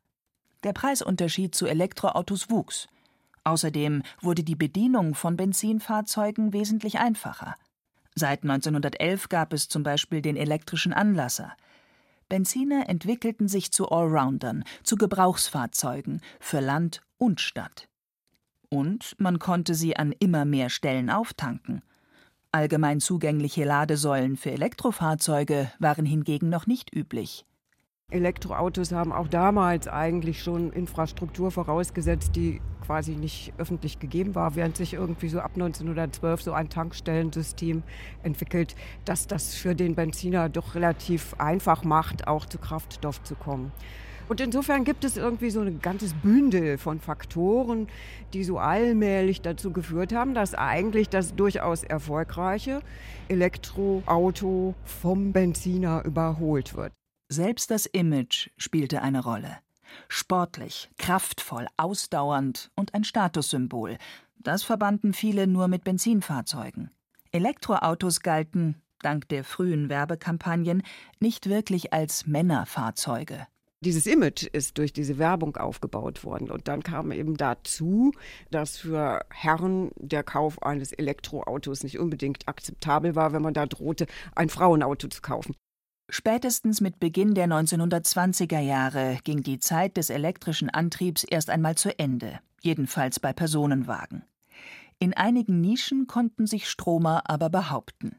Der 0.63 0.73
Preisunterschied 0.73 1.53
zu 1.53 1.65
Elektroautos 1.67 2.49
wuchs. 2.49 2.87
Außerdem 3.43 4.03
wurde 4.21 4.43
die 4.43 4.55
Bedienung 4.55 5.15
von 5.15 5.35
Benzinfahrzeugen 5.35 6.53
wesentlich 6.53 6.99
einfacher. 6.99 7.55
Seit 8.15 8.43
1911 8.43 9.27
gab 9.29 9.53
es 9.53 9.67
zum 9.67 9.83
Beispiel 9.83 10.21
den 10.21 10.37
elektrischen 10.37 10.93
Anlasser. 10.93 11.53
Benziner 12.29 12.87
entwickelten 12.87 13.47
sich 13.47 13.71
zu 13.71 13.89
Allroundern, 13.89 14.63
zu 14.83 14.95
Gebrauchsfahrzeugen 14.95 16.21
für 16.39 16.61
Land 16.61 17.01
und 17.17 17.41
Stadt. 17.41 17.89
Und 18.69 19.15
man 19.19 19.39
konnte 19.39 19.75
sie 19.75 19.97
an 19.97 20.13
immer 20.19 20.45
mehr 20.45 20.69
Stellen 20.69 21.09
auftanken. 21.09 21.81
Allgemein 22.51 22.99
zugängliche 22.99 23.65
Ladesäulen 23.65 24.37
für 24.37 24.51
Elektrofahrzeuge 24.51 25.71
waren 25.79 26.05
hingegen 26.05 26.49
noch 26.49 26.67
nicht 26.67 26.95
üblich. 26.95 27.45
Elektroautos 28.13 28.91
haben 28.91 29.11
auch 29.11 29.27
damals 29.27 29.87
eigentlich 29.87 30.43
schon 30.43 30.71
Infrastruktur 30.71 31.51
vorausgesetzt, 31.51 32.35
die 32.35 32.61
quasi 32.85 33.15
nicht 33.15 33.53
öffentlich 33.57 33.99
gegeben 33.99 34.35
war, 34.35 34.55
während 34.55 34.77
sich 34.77 34.93
irgendwie 34.93 35.29
so 35.29 35.39
ab 35.39 35.51
1912 35.55 36.41
so 36.41 36.53
ein 36.53 36.69
Tankstellensystem 36.69 37.81
entwickelt, 38.21 38.75
dass 39.05 39.25
das 39.25 39.55
für 39.55 39.73
den 39.73 39.95
Benziner 39.95 40.49
doch 40.49 40.75
relativ 40.75 41.33
einfach 41.39 41.83
macht, 41.83 42.27
auch 42.27 42.45
zu 42.45 42.59
Kraftstoff 42.59 43.23
zu 43.23 43.35
kommen. 43.35 43.71
Und 44.29 44.39
insofern 44.39 44.85
gibt 44.85 45.03
es 45.03 45.17
irgendwie 45.17 45.49
so 45.49 45.61
ein 45.61 45.81
ganzes 45.81 46.13
Bündel 46.13 46.77
von 46.77 46.99
Faktoren, 46.99 47.87
die 48.33 48.43
so 48.43 48.57
allmählich 48.57 49.41
dazu 49.41 49.71
geführt 49.71 50.13
haben, 50.13 50.33
dass 50.33 50.53
eigentlich 50.53 51.09
das 51.09 51.35
durchaus 51.35 51.83
erfolgreiche 51.83 52.81
Elektroauto 53.27 54.75
vom 54.85 55.33
Benziner 55.33 56.05
überholt 56.05 56.75
wird. 56.75 56.93
Selbst 57.33 57.71
das 57.71 57.87
Image 57.87 58.51
spielte 58.57 59.01
eine 59.01 59.23
Rolle. 59.23 59.57
Sportlich, 60.07 60.91
kraftvoll, 60.99 61.65
ausdauernd 61.77 62.69
und 62.75 62.93
ein 62.93 63.03
Statussymbol. 63.03 63.97
Das 64.35 64.61
verbanden 64.61 65.13
viele 65.13 65.47
nur 65.47 65.67
mit 65.67 65.83
Benzinfahrzeugen. 65.83 66.91
Elektroautos 67.31 68.19
galten, 68.19 68.83
dank 69.01 69.27
der 69.29 69.43
frühen 69.43 69.89
Werbekampagnen, 69.89 70.83
nicht 71.19 71.49
wirklich 71.49 71.91
als 71.91 72.27
Männerfahrzeuge. 72.27 73.47
Dieses 73.81 74.05
Image 74.05 74.43
ist 74.43 74.77
durch 74.77 74.93
diese 74.93 75.17
Werbung 75.17 75.57
aufgebaut 75.57 76.23
worden. 76.23 76.51
Und 76.51 76.67
dann 76.67 76.83
kam 76.83 77.11
eben 77.11 77.35
dazu, 77.35 78.11
dass 78.51 78.77
für 78.77 79.25
Herren 79.31 79.89
der 79.95 80.21
Kauf 80.21 80.61
eines 80.61 80.91
Elektroautos 80.91 81.81
nicht 81.81 81.97
unbedingt 81.97 82.47
akzeptabel 82.47 83.15
war, 83.15 83.33
wenn 83.33 83.41
man 83.41 83.55
da 83.55 83.65
drohte, 83.65 84.05
ein 84.35 84.49
Frauenauto 84.49 85.07
zu 85.07 85.23
kaufen. 85.23 85.55
Spätestens 86.15 86.79
mit 86.79 86.99
Beginn 86.99 87.33
der 87.33 87.47
1920er 87.47 88.59
Jahre 88.59 89.17
ging 89.23 89.41
die 89.41 89.57
Zeit 89.57 89.97
des 89.97 90.11
elektrischen 90.11 90.69
Antriebs 90.69 91.23
erst 91.23 91.49
einmal 91.49 91.73
zu 91.73 91.97
Ende, 91.97 92.39
jedenfalls 92.61 93.19
bei 93.19 93.33
Personenwagen. 93.33 94.23
In 94.99 95.15
einigen 95.15 95.59
Nischen 95.59 96.05
konnten 96.05 96.45
sich 96.45 96.69
Stromer 96.69 97.23
aber 97.25 97.49
behaupten. 97.49 98.15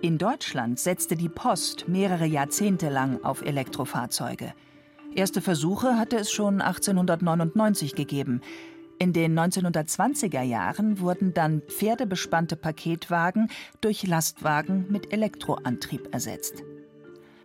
In 0.00 0.16
Deutschland 0.16 0.78
setzte 0.78 1.16
die 1.16 1.28
Post 1.28 1.88
mehrere 1.88 2.26
Jahrzehnte 2.26 2.88
lang 2.88 3.24
auf 3.24 3.42
Elektrofahrzeuge. 3.42 4.54
Erste 5.16 5.40
Versuche 5.40 5.98
hatte 5.98 6.18
es 6.18 6.30
schon 6.30 6.60
1899 6.60 7.96
gegeben. 7.96 8.42
In 9.02 9.14
den 9.14 9.32
1920er 9.32 10.42
Jahren 10.42 11.00
wurden 11.00 11.32
dann 11.32 11.62
pferdebespannte 11.62 12.54
Paketwagen 12.54 13.48
durch 13.80 14.06
Lastwagen 14.06 14.84
mit 14.90 15.10
Elektroantrieb 15.10 16.12
ersetzt. 16.12 16.62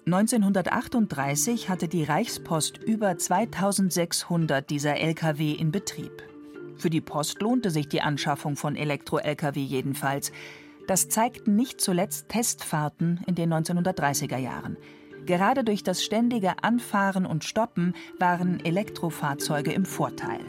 1938 0.05 1.69
hatte 1.69 1.87
die 1.87 2.03
Reichspost 2.03 2.77
über 2.79 3.17
2600 3.17 4.69
dieser 4.69 4.97
Lkw 4.97 5.53
in 5.53 5.71
Betrieb. 5.71 6.23
Für 6.75 6.89
die 6.89 6.99
Post 6.99 7.41
lohnte 7.41 7.71
sich 7.71 7.87
die 7.87 8.01
Anschaffung 8.01 8.57
von 8.57 8.75
Elektro-Lkw 8.75 9.57
jedenfalls. 9.57 10.33
Das 10.87 11.07
zeigten 11.07 11.55
nicht 11.55 11.79
zuletzt 11.79 12.27
Testfahrten 12.27 13.21
in 13.27 13.35
den 13.35 13.53
1930er 13.53 14.37
Jahren. 14.37 14.75
Gerade 15.25 15.63
durch 15.63 15.83
das 15.83 16.03
ständige 16.03 16.65
Anfahren 16.65 17.25
und 17.25 17.45
Stoppen 17.45 17.93
waren 18.19 18.59
Elektrofahrzeuge 18.59 19.71
im 19.71 19.85
Vorteil. 19.85 20.41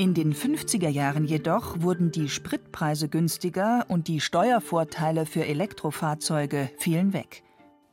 In 0.00 0.14
den 0.14 0.32
50er 0.32 0.88
Jahren 0.88 1.26
jedoch 1.26 1.82
wurden 1.82 2.10
die 2.10 2.30
Spritpreise 2.30 3.10
günstiger 3.10 3.84
und 3.88 4.08
die 4.08 4.20
Steuervorteile 4.20 5.26
für 5.26 5.44
Elektrofahrzeuge 5.44 6.70
fielen 6.78 7.12
weg. 7.12 7.42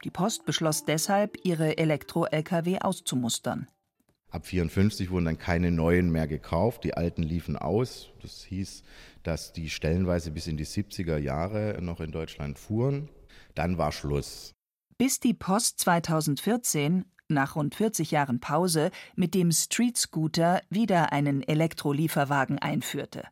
Die 0.06 0.10
Post 0.10 0.46
beschloss 0.46 0.86
deshalb, 0.86 1.36
ihre 1.44 1.78
Elektro-Lkw 1.78 2.78
auszumustern. 2.80 3.68
Ab 4.30 4.46
54 4.46 5.12
wurden 5.12 5.26
dann 5.26 5.38
keine 5.38 5.70
neuen 5.70 6.10
mehr 6.10 6.30
gekauft, 6.30 6.86
die 6.86 6.94
alten 6.94 7.24
liefen 7.24 7.58
aus. 7.58 8.08
Das 8.22 8.42
hieß, 8.46 8.84
dass 9.24 9.52
die 9.52 9.70
stellenweise 9.70 10.32
bis 10.32 10.48
in 10.48 10.56
die 10.56 10.66
70er 10.66 11.18
Jahre 11.18 11.78
noch 11.82 12.00
in 12.00 12.14
Deutschland 12.14 12.58
fuhren. 12.58 13.10
Dann 13.54 13.78
war 13.78 13.92
Schluss. 13.92 14.54
Bis 14.98 15.20
die 15.20 15.34
Post 15.34 15.80
2014 15.80 17.04
nach 17.30 17.56
rund 17.56 17.76
40 17.76 18.12
Jahren 18.12 18.40
Pause 18.40 18.92
mit 19.16 19.34
dem 19.34 19.52
Street 19.52 19.98
Scooter 19.98 20.62
wieder 20.70 21.12
einen 21.12 21.42
Elektrolieferwagen 21.42 22.60
einführte. 22.60 23.24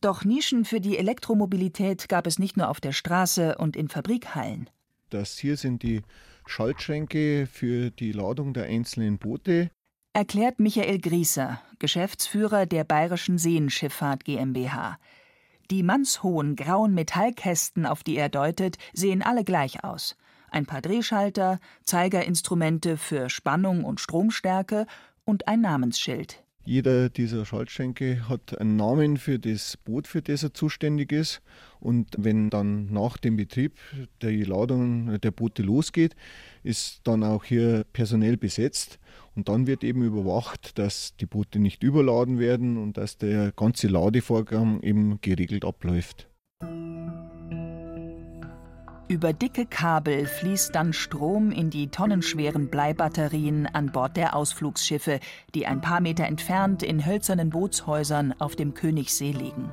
Doch 0.00 0.24
Nischen 0.24 0.64
für 0.64 0.80
die 0.80 0.96
Elektromobilität 0.98 2.08
gab 2.08 2.26
es 2.26 2.38
nicht 2.38 2.56
nur 2.56 2.68
auf 2.68 2.80
der 2.80 2.92
Straße 2.92 3.56
und 3.58 3.76
in 3.76 3.88
Fabrikhallen. 3.88 4.70
Das 5.10 5.38
hier 5.38 5.56
sind 5.56 5.82
die 5.82 6.02
Schaltschränke 6.46 7.48
für 7.50 7.90
die 7.90 8.12
Ladung 8.12 8.52
der 8.54 8.64
einzelnen 8.64 9.18
Boote. 9.18 9.70
Erklärt 10.12 10.60
Michael 10.60 10.98
Grieser, 10.98 11.60
Geschäftsführer 11.78 12.66
der 12.66 12.84
Bayerischen 12.84 13.38
Seenschifffahrt 13.38 14.24
GmbH. 14.24 14.98
Die 15.70 15.82
mannshohen 15.82 16.56
grauen 16.56 16.94
Metallkästen, 16.94 17.84
auf 17.84 18.02
die 18.02 18.16
er 18.16 18.28
deutet, 18.28 18.78
sehen 18.92 19.22
alle 19.22 19.44
gleich 19.44 19.84
aus 19.84 20.16
ein 20.50 20.66
paar 20.66 20.82
Drehschalter, 20.82 21.60
Zeigerinstrumente 21.84 22.96
für 22.96 23.30
Spannung 23.30 23.84
und 23.84 24.00
Stromstärke 24.00 24.86
und 25.24 25.48
ein 25.48 25.60
Namensschild. 25.60 26.42
Jeder 26.68 27.08
dieser 27.08 27.46
Schaltschränke 27.46 28.28
hat 28.28 28.58
einen 28.60 28.76
Namen 28.76 29.16
für 29.16 29.38
das 29.38 29.78
Boot, 29.78 30.06
für 30.06 30.20
das 30.20 30.42
er 30.42 30.52
zuständig 30.52 31.12
ist. 31.12 31.40
Und 31.80 32.08
wenn 32.18 32.50
dann 32.50 32.92
nach 32.92 33.16
dem 33.16 33.36
Betrieb 33.36 33.78
die 34.20 34.44
Ladung 34.44 35.18
der 35.18 35.30
Boote 35.30 35.62
losgeht, 35.62 36.14
ist 36.62 37.00
dann 37.04 37.24
auch 37.24 37.44
hier 37.44 37.86
personell 37.94 38.36
besetzt. 38.36 38.98
Und 39.34 39.48
dann 39.48 39.66
wird 39.66 39.82
eben 39.82 40.02
überwacht, 40.02 40.78
dass 40.78 41.16
die 41.16 41.24
Boote 41.24 41.58
nicht 41.58 41.82
überladen 41.82 42.38
werden 42.38 42.76
und 42.76 42.98
dass 42.98 43.16
der 43.16 43.52
ganze 43.52 43.88
Ladevorgang 43.88 44.82
eben 44.82 45.22
geregelt 45.22 45.64
abläuft. 45.64 46.28
Über 49.08 49.32
dicke 49.32 49.64
Kabel 49.64 50.26
fließt 50.26 50.74
dann 50.74 50.92
Strom 50.92 51.50
in 51.50 51.70
die 51.70 51.88
tonnenschweren 51.88 52.68
Bleibatterien 52.68 53.64
an 53.64 53.90
Bord 53.90 54.18
der 54.18 54.36
Ausflugsschiffe, 54.36 55.20
die 55.54 55.64
ein 55.64 55.80
paar 55.80 56.02
Meter 56.02 56.26
entfernt 56.26 56.82
in 56.82 57.06
hölzernen 57.06 57.48
Bootshäusern 57.48 58.34
auf 58.38 58.54
dem 58.54 58.74
Königssee 58.74 59.32
liegen. 59.32 59.72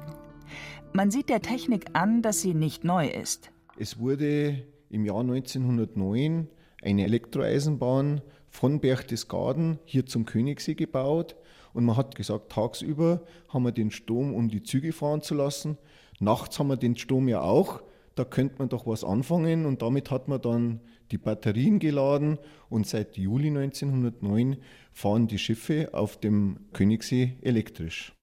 Man 0.93 1.11
sieht 1.11 1.27
der 1.27 1.41
Technik 1.41 1.87
an, 1.91 2.21
dass 2.21 2.39
sie 2.39 2.53
nicht 2.53 2.85
neu 2.85 3.09
ist. 3.09 3.51
Es 3.77 3.99
wurde 3.99 4.63
im 4.89 5.03
Jahr 5.03 5.19
1909 5.19 6.47
eine 6.81 7.03
Elektroeisenbahn 7.03 8.21
von 8.49 8.79
Berchtesgaden 8.79 9.79
hier 9.83 10.05
zum 10.05 10.23
Königssee 10.23 10.75
gebaut. 10.75 11.35
Und 11.73 11.83
man 11.83 11.97
hat 11.97 12.15
gesagt, 12.15 12.53
tagsüber 12.53 13.25
haben 13.49 13.63
wir 13.63 13.73
den 13.73 13.91
Strom, 13.91 14.33
um 14.33 14.47
die 14.47 14.63
Züge 14.63 14.93
fahren 14.93 15.21
zu 15.21 15.35
lassen. 15.35 15.77
Nachts 16.21 16.57
haben 16.57 16.69
wir 16.69 16.77
den 16.77 16.95
Strom 16.95 17.27
ja 17.27 17.41
auch 17.41 17.81
da 18.15 18.24
könnte 18.24 18.55
man 18.60 18.69
doch 18.69 18.88
was 18.88 19.03
anfangen 19.03 19.65
und 19.65 19.81
damit 19.81 20.10
hat 20.10 20.27
man 20.27 20.41
dann 20.41 20.81
die 21.12 21.17
Batterien 21.17 21.79
geladen 21.79 22.39
und 22.69 22.88
seit 22.88 23.17
Juli 23.17 23.50
1909 23.50 24.57
fahren 24.91 25.27
die 25.27 25.38
Schiffe 25.38 25.89
auf 25.93 26.17
dem 26.17 26.60
Königssee 26.74 27.38
elektrisch. 27.41 28.13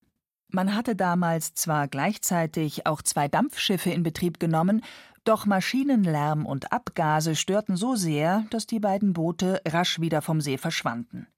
Man 0.49 0.75
hatte 0.75 0.97
damals 0.97 1.55
zwar 1.55 1.89
gleichzeitig 1.89 2.87
auch 2.87 3.03
zwei 3.03 3.29
Dampfschiffe 3.29 3.91
in 3.91 4.03
Betrieb 4.03 4.41
genommen, 4.41 4.83
doch 5.25 5.47
Maschinenlärm 5.47 6.47
und 6.47 6.73
Abgase 6.73 7.37
störten 7.37 7.77
so 7.77 7.95
sehr, 7.95 8.45
dass 8.51 8.67
die 8.67 8.81
beiden 8.81 9.13
Boote 9.13 9.63
rasch 9.67 10.01
wieder 10.01 10.21
vom 10.21 10.41
See 10.41 10.59
verschwanden. 10.59 11.29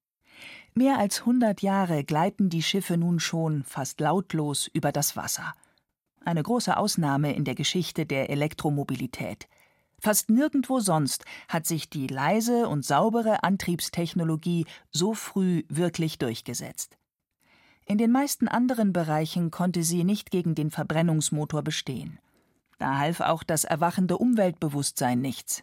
Mehr 0.75 0.99
als 0.99 1.21
100 1.21 1.61
Jahre 1.63 2.03
gleiten 2.03 2.49
die 2.49 2.63
Schiffe 2.63 2.97
nun 2.97 3.21
schon 3.21 3.63
fast 3.63 4.01
lautlos 4.01 4.69
über 4.73 4.91
das 4.91 5.17
Wasser 5.17 5.53
eine 6.27 6.43
große 6.43 6.77
Ausnahme 6.77 7.35
in 7.35 7.45
der 7.45 7.55
Geschichte 7.55 8.07
der 8.07 8.31
Elektromobilität. 8.31 9.49
Fast 9.99 10.29
nirgendwo 10.29 10.81
sonst 10.81 11.25
hat 11.49 11.67
sich 11.67 11.89
die 11.89 12.07
leise 12.07 12.69
und 12.69 12.85
saubere 12.85 13.43
Antriebstechnologie 13.43 14.67
so 14.91 15.15
früh 15.15 15.63
wirklich 15.69 16.19
durchgesetzt. 16.19 16.99
In 17.87 17.99
den 17.99 18.13
meisten 18.13 18.49
anderen 18.49 18.93
Bereichen 18.93 19.51
konnte 19.51 19.83
sie 19.83 20.05
nicht 20.05 20.31
gegen 20.31 20.55
den 20.55 20.71
Verbrennungsmotor 20.71 21.63
bestehen. 21.63 22.19
Da 22.79 22.99
half 22.99 23.21
auch 23.21 23.43
das 23.43 23.65
erwachende 23.65 24.19
Umweltbewusstsein 24.19 25.21
nichts. 25.21 25.63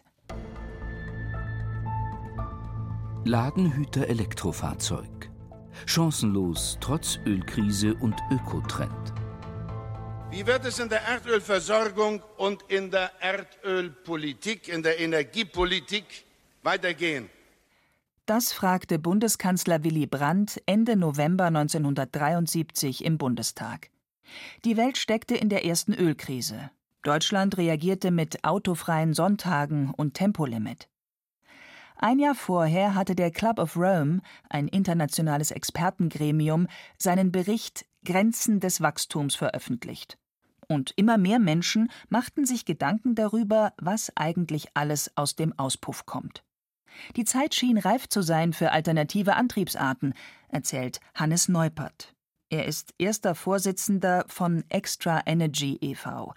Ladenhüter 3.24 4.08
Elektrofahrzeug. 4.08 5.30
Chancenlos 5.86 6.78
trotz 6.80 7.20
Ölkrise 7.24 7.94
und 7.94 8.16
Ökotrend. 8.30 9.21
Wie 10.32 10.46
wird 10.46 10.64
es 10.64 10.78
in 10.78 10.88
der 10.88 11.02
Erdölversorgung 11.02 12.22
und 12.38 12.62
in 12.68 12.90
der 12.90 13.10
Erdölpolitik, 13.20 14.66
in 14.66 14.82
der 14.82 14.98
Energiepolitik 14.98 16.24
weitergehen? 16.62 17.28
Das 18.24 18.50
fragte 18.50 18.98
Bundeskanzler 18.98 19.84
Willy 19.84 20.06
Brandt 20.06 20.62
Ende 20.64 20.96
November 20.96 21.44
1973 21.44 23.04
im 23.04 23.18
Bundestag. 23.18 23.90
Die 24.64 24.78
Welt 24.78 24.96
steckte 24.96 25.36
in 25.36 25.50
der 25.50 25.66
ersten 25.66 25.92
Ölkrise. 25.92 26.70
Deutschland 27.02 27.58
reagierte 27.58 28.10
mit 28.10 28.42
autofreien 28.42 29.12
Sonntagen 29.12 29.92
und 29.94 30.14
Tempolimit. 30.14 30.88
Ein 31.96 32.18
Jahr 32.18 32.34
vorher 32.34 32.94
hatte 32.94 33.14
der 33.14 33.32
Club 33.32 33.58
of 33.58 33.76
Rome, 33.76 34.22
ein 34.48 34.66
internationales 34.66 35.50
Expertengremium, 35.50 36.68
seinen 36.96 37.32
Bericht 37.32 37.84
Grenzen 38.02 38.60
des 38.60 38.80
Wachstums 38.80 39.34
veröffentlicht. 39.34 40.16
Und 40.72 40.94
immer 40.96 41.18
mehr 41.18 41.38
Menschen 41.38 41.90
machten 42.08 42.46
sich 42.46 42.64
Gedanken 42.64 43.14
darüber, 43.14 43.74
was 43.76 44.10
eigentlich 44.16 44.68
alles 44.72 45.14
aus 45.18 45.36
dem 45.36 45.52
Auspuff 45.58 46.06
kommt. 46.06 46.42
Die 47.16 47.24
Zeit 47.24 47.54
schien 47.54 47.76
reif 47.76 48.08
zu 48.08 48.22
sein 48.22 48.54
für 48.54 48.72
alternative 48.72 49.34
Antriebsarten, 49.36 50.14
erzählt 50.48 51.00
Hannes 51.14 51.48
Neupert. 51.48 52.14
Er 52.48 52.64
ist 52.66 52.94
erster 52.96 53.34
Vorsitzender 53.34 54.24
von 54.28 54.64
Extra 54.70 55.20
Energy 55.26 55.76
e.V. 55.82 56.32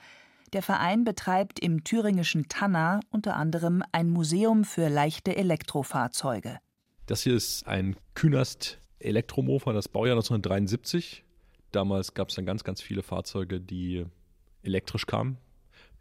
Der 0.52 0.62
Verein 0.62 1.06
betreibt 1.06 1.60
im 1.60 1.86
thüringischen 1.86 2.50
Tanna 2.50 3.00
unter 3.12 3.38
anderem 3.38 3.84
ein 3.94 4.10
Museum 4.10 4.66
für 4.66 4.90
leichte 4.90 5.36
Elektrofahrzeuge. 5.38 6.60
Das 7.06 7.22
hier 7.22 7.36
ist 7.36 7.66
ein 7.68 7.96
Künast 8.16 8.82
Elektromofa, 9.00 9.72
das 9.72 9.88
Baujahr 9.88 10.16
1973. 10.16 11.24
Damals 11.72 12.14
gab 12.14 12.30
es 12.30 12.36
dann 12.36 12.46
ganz, 12.46 12.64
ganz 12.64 12.82
viele 12.82 13.02
Fahrzeuge, 13.02 13.60
die 13.60 14.06
elektrisch 14.66 15.06
kam. 15.06 15.38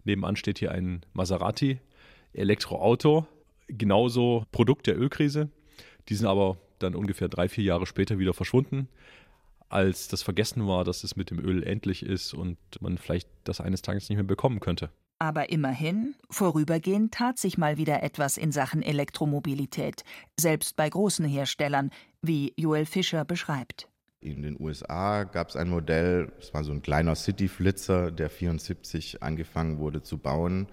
Nebenan 0.04 0.36
steht 0.36 0.58
hier 0.58 0.72
ein 0.72 1.04
Maserati 1.12 1.80
Elektroauto, 2.32 3.26
genauso 3.68 4.44
Produkt 4.52 4.86
der 4.86 4.98
Ölkrise. 4.98 5.50
Die 6.08 6.14
sind 6.14 6.26
aber 6.26 6.58
dann 6.78 6.94
ungefähr 6.94 7.28
drei, 7.28 7.48
vier 7.48 7.64
Jahre 7.64 7.86
später 7.86 8.18
wieder 8.18 8.34
verschwunden, 8.34 8.88
als 9.68 10.08
das 10.08 10.22
vergessen 10.22 10.66
war, 10.66 10.84
dass 10.84 11.04
es 11.04 11.16
mit 11.16 11.30
dem 11.30 11.38
Öl 11.38 11.62
endlich 11.62 12.04
ist 12.04 12.34
und 12.34 12.58
man 12.80 12.98
vielleicht 12.98 13.28
das 13.44 13.60
eines 13.60 13.82
Tages 13.82 14.08
nicht 14.08 14.16
mehr 14.16 14.24
bekommen 14.24 14.60
könnte. 14.60 14.90
Aber 15.18 15.48
immerhin, 15.48 16.16
vorübergehend 16.28 17.14
tat 17.14 17.38
sich 17.38 17.56
mal 17.56 17.78
wieder 17.78 18.02
etwas 18.02 18.36
in 18.36 18.52
Sachen 18.52 18.82
Elektromobilität, 18.82 20.02
selbst 20.38 20.76
bei 20.76 20.90
großen 20.90 21.24
Herstellern, 21.24 21.90
wie 22.20 22.52
Joel 22.56 22.84
Fischer 22.84 23.24
beschreibt. 23.24 23.88
In 24.24 24.40
den 24.40 24.56
USA 24.58 25.24
gab 25.24 25.50
es 25.50 25.56
ein 25.56 25.68
Modell, 25.68 26.32
es 26.40 26.54
war 26.54 26.64
so 26.64 26.72
ein 26.72 26.80
kleiner 26.80 27.14
City-Flitzer, 27.14 28.10
der 28.10 28.30
74 28.30 29.22
angefangen 29.22 29.78
wurde 29.78 30.02
zu 30.02 30.16
bauen. 30.16 30.66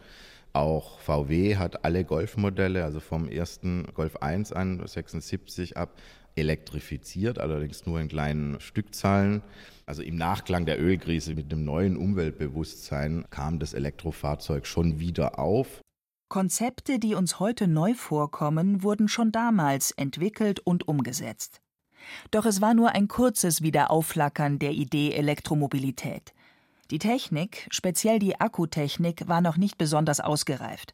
Auch 0.54 1.00
VW 1.00 1.58
hat 1.58 1.84
alle 1.84 2.06
Golfmodelle, 2.06 2.86
also 2.86 3.02
vom 3.02 3.28
ersten 3.28 3.88
Golf 3.94 4.16
1 4.16 4.54
an, 4.54 4.82
76 4.88 5.76
ab, 5.76 6.00
elektrifiziert, 6.36 7.40
allerdings 7.40 7.86
nur 7.86 8.00
in 8.00 8.08
kleinen 8.08 8.58
Stückzahlen. 8.62 9.42
Also 9.86 10.02
im 10.02 10.16
Nachklang 10.16 10.66
der 10.66 10.82
Ölkrise 10.82 11.36
mit 11.36 11.52
dem 11.52 11.66
neuen 11.66 11.98
Umweltbewusstsein 11.98 13.26
kam 13.32 13.60
das 13.60 13.74
Elektrofahrzeug 13.74 14.66
schon 14.66 15.02
wieder 15.02 15.40
auf. 15.40 15.82
Konzepte, 16.30 17.00
die 17.00 17.16
uns 17.16 17.42
heute 17.42 17.68
neu 17.68 17.96
vorkommen, 17.96 18.82
wurden 18.82 19.10
schon 19.10 19.34
damals 19.34 19.92
entwickelt 19.92 20.62
und 20.62 20.88
umgesetzt. 20.88 21.60
Doch 22.32 22.46
es 22.46 22.62
war 22.62 22.74
nur 22.74 22.92
ein 22.92 23.08
kurzes 23.08 23.62
Wiederaufflackern 23.62 24.60
der 24.60 24.72
Idee 24.72 25.12
Elektromobilität. 25.14 26.34
Die 26.92 27.00
Technik, 27.00 27.68
speziell 27.72 28.20
die 28.20 28.40
Akkutechnik, 28.40 29.28
war 29.28 29.42
noch 29.42 29.58
nicht 29.58 29.78
besonders 29.78 30.20
ausgereift. 30.20 30.92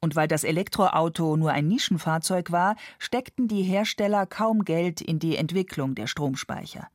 Und 0.00 0.16
weil 0.16 0.28
das 0.28 0.44
Elektroauto 0.44 1.36
nur 1.36 1.52
ein 1.52 1.68
Nischenfahrzeug 1.68 2.52
war, 2.52 2.76
steckten 2.98 3.48
die 3.48 3.62
Hersteller 3.62 4.26
kaum 4.26 4.64
Geld 4.64 5.00
in 5.00 5.18
die 5.18 5.36
Entwicklung 5.36 5.94
der 5.94 6.06
Stromspeicher. 6.06 6.88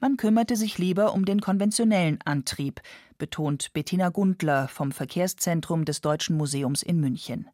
Man 0.00 0.16
kümmerte 0.16 0.56
sich 0.56 0.78
lieber 0.78 1.14
um 1.14 1.24
den 1.24 1.40
konventionellen 1.40 2.18
Antrieb, 2.24 2.80
betont 3.18 3.72
Bettina 3.72 4.08
Gundler 4.08 4.68
vom 4.68 4.92
Verkehrszentrum 4.92 5.84
des 5.84 6.00
Deutschen 6.00 6.36
Museums 6.36 6.82
in 6.82 7.00
München. 7.00 7.48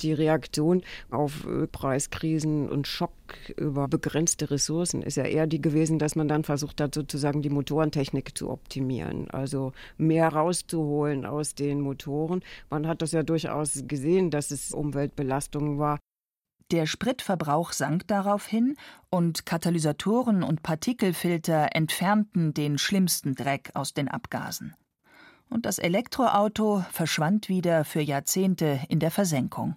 Die 0.00 0.12
Reaktion 0.12 0.82
auf 1.10 1.46
Ölpreiskrisen 1.46 2.68
und 2.68 2.88
Schock 2.88 3.12
über 3.56 3.86
begrenzte 3.86 4.50
Ressourcen 4.50 5.02
ist 5.02 5.16
ja 5.16 5.24
eher 5.24 5.46
die 5.46 5.60
gewesen, 5.60 6.00
dass 6.00 6.16
man 6.16 6.26
dann 6.26 6.42
versucht 6.42 6.80
hat, 6.80 6.94
sozusagen 6.94 7.42
die 7.42 7.50
Motorentechnik 7.50 8.36
zu 8.36 8.50
optimieren, 8.50 9.30
also 9.30 9.72
mehr 9.96 10.28
rauszuholen 10.28 11.24
aus 11.24 11.54
den 11.54 11.80
Motoren. 11.80 12.42
Man 12.70 12.88
hat 12.88 13.02
das 13.02 13.12
ja 13.12 13.22
durchaus 13.22 13.84
gesehen, 13.86 14.30
dass 14.30 14.50
es 14.50 14.72
Umweltbelastung 14.72 15.78
war. 15.78 16.00
Der 16.72 16.86
Spritverbrauch 16.86 17.72
sank 17.72 18.08
daraufhin 18.08 18.76
und 19.10 19.46
Katalysatoren 19.46 20.42
und 20.42 20.62
Partikelfilter 20.62 21.68
entfernten 21.72 22.52
den 22.52 22.78
schlimmsten 22.78 23.34
Dreck 23.34 23.70
aus 23.74 23.94
den 23.94 24.08
Abgasen 24.08 24.74
und 25.50 25.66
das 25.66 25.78
Elektroauto 25.78 26.84
verschwand 26.90 27.48
wieder 27.48 27.84
für 27.84 28.00
Jahrzehnte 28.00 28.80
in 28.88 28.98
der 28.98 29.10
Versenkung. 29.10 29.76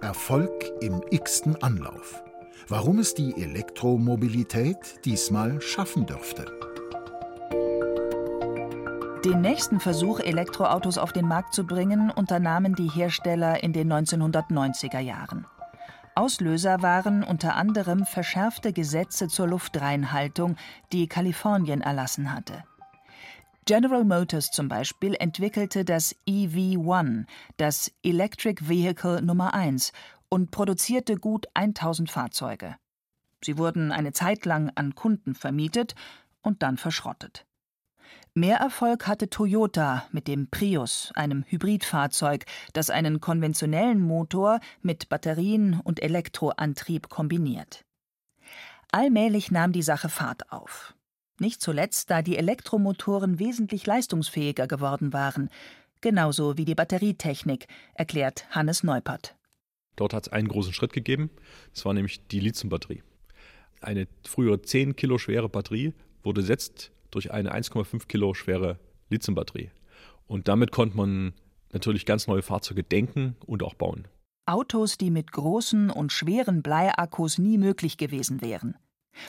Erfolg 0.00 0.72
im 0.80 1.02
x-ten 1.10 1.62
Anlauf. 1.62 2.22
Warum 2.68 2.98
es 2.98 3.14
die 3.14 3.34
Elektromobilität 3.40 5.04
diesmal 5.04 5.60
schaffen 5.60 6.06
dürfte. 6.06 6.46
Den 9.24 9.42
nächsten 9.42 9.80
Versuch, 9.80 10.20
Elektroautos 10.20 10.96
auf 10.96 11.12
den 11.12 11.28
Markt 11.28 11.52
zu 11.52 11.66
bringen, 11.66 12.10
unternahmen 12.10 12.74
die 12.74 12.88
Hersteller 12.88 13.62
in 13.62 13.74
den 13.74 13.92
1990er 13.92 15.00
Jahren. 15.00 15.46
Auslöser 16.14 16.82
waren 16.82 17.22
unter 17.22 17.54
anderem 17.54 18.06
verschärfte 18.06 18.72
Gesetze 18.72 19.28
zur 19.28 19.46
Luftreinhaltung, 19.48 20.56
die 20.92 21.06
Kalifornien 21.06 21.82
erlassen 21.82 22.32
hatte. 22.32 22.64
General 23.70 24.04
Motors 24.04 24.50
zum 24.50 24.66
Beispiel 24.66 25.14
entwickelte 25.14 25.84
das 25.84 26.16
EV-1, 26.26 27.26
das 27.56 27.92
Electric 28.02 28.68
Vehicle 28.68 29.22
Nummer 29.22 29.54
1, 29.54 29.92
und 30.28 30.50
produzierte 30.50 31.14
gut 31.14 31.46
1000 31.54 32.10
Fahrzeuge. 32.10 32.74
Sie 33.44 33.58
wurden 33.58 33.92
eine 33.92 34.10
Zeit 34.12 34.44
lang 34.44 34.72
an 34.74 34.96
Kunden 34.96 35.36
vermietet 35.36 35.94
und 36.42 36.64
dann 36.64 36.78
verschrottet. 36.78 37.46
Mehr 38.34 38.56
Erfolg 38.56 39.06
hatte 39.06 39.30
Toyota 39.30 40.04
mit 40.10 40.26
dem 40.26 40.50
Prius, 40.50 41.12
einem 41.14 41.44
Hybridfahrzeug, 41.46 42.46
das 42.72 42.90
einen 42.90 43.20
konventionellen 43.20 44.00
Motor 44.00 44.58
mit 44.82 45.08
Batterien 45.08 45.80
und 45.84 46.02
Elektroantrieb 46.02 47.08
kombiniert. 47.08 47.84
Allmählich 48.90 49.52
nahm 49.52 49.70
die 49.70 49.82
Sache 49.82 50.08
Fahrt 50.08 50.50
auf. 50.50 50.96
Nicht 51.40 51.62
zuletzt, 51.62 52.10
da 52.10 52.20
die 52.20 52.36
Elektromotoren 52.36 53.38
wesentlich 53.38 53.86
leistungsfähiger 53.86 54.66
geworden 54.66 55.14
waren, 55.14 55.48
genauso 56.02 56.58
wie 56.58 56.66
die 56.66 56.74
Batterietechnik, 56.74 57.66
erklärt 57.94 58.44
Hannes 58.50 58.82
Neupert. 58.82 59.34
Dort 59.96 60.12
hat 60.12 60.26
es 60.26 60.32
einen 60.34 60.48
großen 60.48 60.74
Schritt 60.74 60.92
gegeben, 60.92 61.30
das 61.72 61.86
war 61.86 61.94
nämlich 61.94 62.26
die 62.28 62.40
Lithiumbatterie. 62.40 63.02
Eine 63.80 64.06
frühere 64.26 64.60
10 64.60 64.96
Kilo 64.96 65.16
schwere 65.16 65.48
Batterie 65.48 65.94
wurde 66.22 66.42
jetzt 66.42 66.92
durch 67.10 67.32
eine 67.32 67.54
1,5 67.54 68.06
Kilo 68.06 68.34
schwere 68.34 68.78
Lithiumbatterie. 69.08 69.70
Und 70.26 70.46
damit 70.46 70.72
konnte 70.72 70.98
man 70.98 71.32
natürlich 71.72 72.04
ganz 72.04 72.26
neue 72.26 72.42
Fahrzeuge 72.42 72.82
denken 72.82 73.34
und 73.46 73.62
auch 73.62 73.74
bauen. 73.74 74.06
Autos, 74.44 74.98
die 74.98 75.10
mit 75.10 75.32
großen 75.32 75.88
und 75.88 76.12
schweren 76.12 76.62
Bleiakkus 76.62 77.38
nie 77.38 77.56
möglich 77.56 77.96
gewesen 77.96 78.42
wären. 78.42 78.76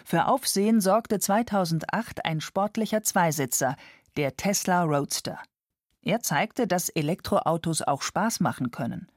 Für 0.06 0.28
Aufsehen 0.28 0.82
sorgte 0.82 1.20
2008 1.20 2.26
ein 2.26 2.42
sportlicher 2.42 3.04
Zweisitzer, 3.04 3.76
der 4.18 4.36
Tesla 4.38 4.84
Roadster. 4.84 5.40
Er 6.04 6.22
zeigte, 6.22 6.68
dass 6.68 6.90
Elektroautos 6.90 7.82
auch 7.82 8.02
Spaß 8.02 8.40
machen 8.40 8.72
können. 8.72 9.08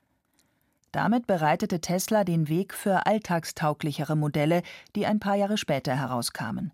Damit 0.92 1.26
bereitete 1.26 1.80
Tesla 1.80 2.22
den 2.22 2.48
Weg 2.48 2.72
für 2.72 3.06
alltagstauglichere 3.06 4.16
Modelle, 4.16 4.62
die 4.94 5.06
ein 5.06 5.18
paar 5.18 5.34
Jahre 5.34 5.58
später 5.58 5.96
herauskamen. 5.96 6.72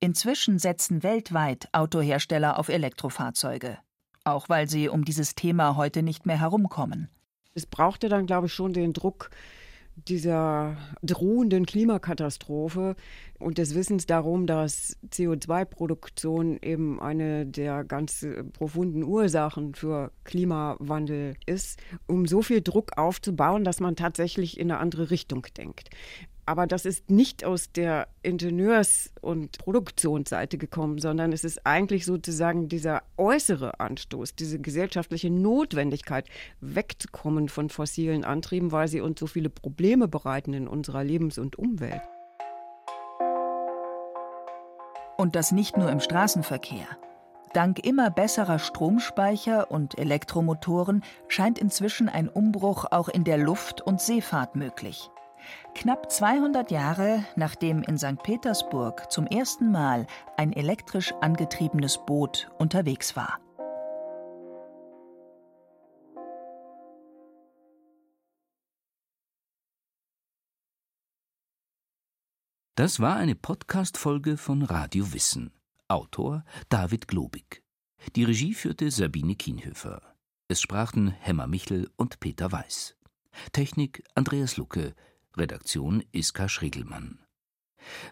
Inzwischen 0.00 0.58
setzen 0.58 1.02
weltweit 1.02 1.68
Autohersteller 1.72 2.58
auf 2.58 2.68
Elektrofahrzeuge, 2.68 3.78
auch 4.24 4.48
weil 4.48 4.68
sie 4.68 4.88
um 4.88 5.04
dieses 5.04 5.34
Thema 5.34 5.76
heute 5.76 6.02
nicht 6.02 6.26
mehr 6.26 6.40
herumkommen. 6.40 7.08
Es 7.54 7.66
brauchte 7.66 8.08
dann, 8.08 8.26
glaube 8.26 8.46
ich, 8.46 8.54
schon 8.54 8.72
den 8.72 8.94
Druck 8.94 9.30
dieser 10.08 10.76
drohenden 11.02 11.66
Klimakatastrophe 11.66 12.96
und 13.38 13.58
des 13.58 13.74
Wissens 13.74 14.06
darum, 14.06 14.46
dass 14.46 14.96
CO2-Produktion 15.10 16.58
eben 16.62 17.00
eine 17.00 17.46
der 17.46 17.84
ganz 17.84 18.26
profunden 18.52 19.02
Ursachen 19.02 19.74
für 19.74 20.12
Klimawandel 20.24 21.34
ist, 21.46 21.80
um 22.06 22.26
so 22.26 22.42
viel 22.42 22.62
Druck 22.62 22.96
aufzubauen, 22.96 23.64
dass 23.64 23.80
man 23.80 23.96
tatsächlich 23.96 24.58
in 24.58 24.70
eine 24.70 24.80
andere 24.80 25.10
Richtung 25.10 25.46
denkt. 25.56 25.90
Aber 26.44 26.66
das 26.66 26.84
ist 26.86 27.08
nicht 27.08 27.44
aus 27.44 27.70
der 27.70 28.08
Ingenieurs- 28.22 29.12
und 29.20 29.58
Produktionsseite 29.58 30.58
gekommen, 30.58 30.98
sondern 30.98 31.32
es 31.32 31.44
ist 31.44 31.64
eigentlich 31.64 32.04
sozusagen 32.04 32.68
dieser 32.68 33.02
äußere 33.16 33.78
Anstoß, 33.78 34.34
diese 34.34 34.58
gesellschaftliche 34.58 35.30
Notwendigkeit, 35.30 36.26
wegzukommen 36.60 37.48
von 37.48 37.68
fossilen 37.68 38.24
Antrieben, 38.24 38.72
weil 38.72 38.88
sie 38.88 39.00
uns 39.00 39.20
so 39.20 39.28
viele 39.28 39.50
Probleme 39.50 40.08
bereiten 40.08 40.52
in 40.52 40.66
unserer 40.66 41.04
Lebens- 41.04 41.38
und 41.38 41.58
Umwelt. 41.58 42.02
Und 45.16 45.36
das 45.36 45.52
nicht 45.52 45.76
nur 45.76 45.90
im 45.90 46.00
Straßenverkehr. 46.00 46.88
Dank 47.52 47.84
immer 47.86 48.10
besserer 48.10 48.58
Stromspeicher 48.58 49.70
und 49.70 49.98
Elektromotoren 49.98 51.04
scheint 51.28 51.58
inzwischen 51.58 52.08
ein 52.08 52.28
Umbruch 52.28 52.86
auch 52.90 53.08
in 53.08 53.22
der 53.22 53.38
Luft- 53.38 53.82
und 53.82 54.00
Seefahrt 54.00 54.56
möglich. 54.56 55.10
Knapp 55.74 56.10
200 56.10 56.70
Jahre 56.70 57.24
nachdem 57.36 57.82
in 57.82 57.98
St. 57.98 58.22
Petersburg 58.22 59.10
zum 59.10 59.26
ersten 59.26 59.70
Mal 59.70 60.06
ein 60.36 60.52
elektrisch 60.52 61.12
angetriebenes 61.20 61.98
Boot 62.06 62.50
unterwegs 62.58 63.16
war. 63.16 63.38
Das 72.74 73.00
war 73.00 73.16
eine 73.16 73.34
Podcast-Folge 73.34 74.38
von 74.38 74.62
Radio 74.62 75.12
Wissen. 75.12 75.52
Autor 75.88 76.42
David 76.70 77.06
Globig. 77.06 77.62
Die 78.16 78.24
Regie 78.24 78.54
führte 78.54 78.90
Sabine 78.90 79.36
Kienhöfer. 79.36 80.00
Es 80.48 80.62
sprachen 80.62 81.10
Hemmer 81.10 81.46
Michel 81.46 81.90
und 81.96 82.18
Peter 82.18 82.50
Weiß. 82.50 82.96
Technik 83.52 84.02
Andreas 84.14 84.56
Lucke. 84.56 84.94
Redaktion 85.36 86.02
Iska 86.12 86.48
Schregelmann. 86.48 87.18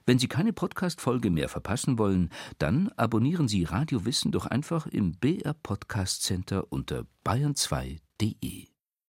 Wenn 0.04 0.18
Sie 0.18 0.28
keine 0.28 0.52
Podcast-Folge 0.52 1.30
mehr 1.30 1.48
verpassen 1.48 1.98
wollen, 1.98 2.30
dann 2.58 2.88
abonnieren 2.96 3.48
Sie 3.48 3.64
Radio 3.64 4.04
Wissen 4.04 4.32
doch 4.32 4.46
einfach 4.46 4.86
im 4.86 5.12
BR 5.12 5.54
Podcast 5.54 6.22
Center 6.22 6.72
unter 6.72 7.06
bayern2.de. 7.24 8.66